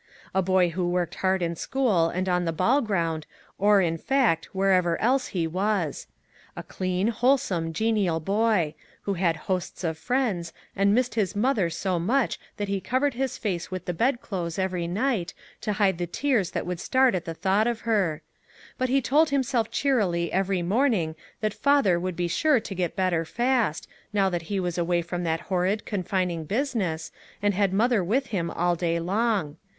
A 0.33 0.41
boy 0.41 0.69
who 0.69 0.89
worked 0.89 1.13
hard 1.13 1.43
in 1.43 1.55
school 1.55 2.09
and 2.09 2.27
on 2.27 2.45
the 2.45 2.51
ball 2.51 2.81
ground 2.81 3.27
or, 3.59 3.81
in 3.81 3.99
fact, 3.99 4.45
wherever 4.45 4.99
else 4.99 5.27
he 5.27 5.45
was. 5.45 6.07
A 6.55 6.63
clean, 6.63 7.09
wholesome, 7.09 7.71
genial 7.71 8.19
boy; 8.19 8.73
who 9.03 9.13
had 9.13 9.35
hosts 9.45 9.83
of 9.83 9.99
friends, 9.99 10.53
and 10.75 10.95
missed 10.95 11.13
his 11.13 11.35
mother 11.35 11.69
so 11.69 11.99
much 11.99 12.39
that 12.57 12.67
he 12.67 12.81
covered 12.81 13.13
his 13.13 13.37
face 13.37 13.69
with 13.69 13.85
the 13.85 13.93
bed 13.93 14.21
clothes 14.21 14.57
every 14.57 14.87
night, 14.87 15.35
to 15.61 15.73
hide 15.73 15.99
the 15.99 16.07
tears 16.07 16.49
that 16.49 16.65
would 16.65 16.79
23 16.79 16.79
MAG 16.79 17.05
AND 17.05 17.13
MARGARET 17.13 17.13
start 17.13 17.15
at 17.15 17.25
the 17.25 17.39
thought 17.39 17.67
of 17.67 17.81
her; 17.81 18.23
but 18.79 18.89
he 18.89 19.03
told 19.03 19.29
himself 19.29 19.69
cheerily 19.69 20.33
every 20.33 20.63
morning 20.63 21.15
that 21.41 21.53
father 21.53 21.99
would 21.99 22.15
be 22.15 22.27
sure 22.27 22.59
to 22.59 22.73
get 22.73 22.95
better 22.95 23.23
fast, 23.23 23.87
now 24.11 24.29
that 24.31 24.41
he 24.49 24.59
was 24.59 24.79
away 24.79 25.03
from 25.03 25.23
that 25.25 25.41
horrid, 25.41 25.85
confining 25.85 26.43
business, 26.45 27.11
and 27.39 27.53
had 27.53 27.71
mother 27.71 28.03
with 28.03 28.25
him 28.33 28.49
all 28.49 28.75
day 28.75 28.99
long. 28.99 29.57